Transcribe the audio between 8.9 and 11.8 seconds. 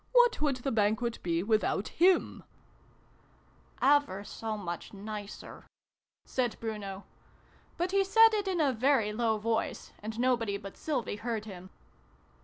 low voice, and nobody but Sylvie heard him.